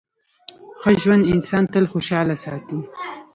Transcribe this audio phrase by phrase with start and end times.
[0.79, 2.79] ښه ژوند انسان تل خوشحاله ساتي.